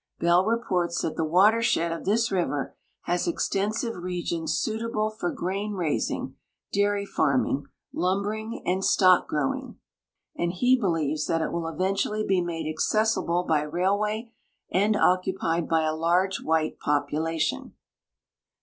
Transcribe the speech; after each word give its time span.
Bell 0.19 0.43
reports 0.43 1.03
that 1.03 1.15
the 1.15 1.23
waterslie<l 1.23 1.95
of 1.95 2.05
this 2.05 2.31
river 2.31 2.75
has 3.01 3.27
extensive 3.27 3.95
regions 3.97 4.57
suitable 4.57 5.11
forgrain 5.11 5.73
raising, 5.75 6.37
dairy 6.73 7.05
farming, 7.05 7.67
lumbering, 7.93 8.63
and 8.65 8.83
stock 8.83 9.27
growing, 9.27 9.77
and 10.35 10.53
he 10.53 10.75
bo 10.75 10.87
282 10.87 10.87
GEOGRAPHIC 10.87 10.87
NOTES 10.87 10.91
lieves 10.97 11.27
tliat 11.27 11.47
it 11.47 11.51
will 11.51 11.67
eventually 11.67 12.23
be 12.25 12.41
made 12.41 12.67
accessible 12.67 13.43
by 13.43 13.61
railway 13.61 14.31
and 14.71 14.95
occupied 14.95 15.69
by 15.69 15.83
a 15.83 15.93
large 15.93 16.41
white 16.41 16.79
population. 16.79 17.75